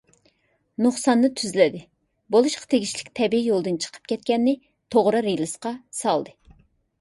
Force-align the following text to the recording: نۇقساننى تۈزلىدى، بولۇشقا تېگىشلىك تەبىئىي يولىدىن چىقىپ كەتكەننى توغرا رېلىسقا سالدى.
نۇقساننى 0.83 1.29
تۈزلىدى، 1.41 1.81
بولۇشقا 2.35 2.67
تېگىشلىك 2.71 3.11
تەبىئىي 3.21 3.45
يولىدىن 3.51 3.77
چىقىپ 3.85 4.09
كەتكەننى 4.13 4.57
توغرا 4.97 5.23
رېلىسقا 5.29 5.75
سالدى. 6.01 6.35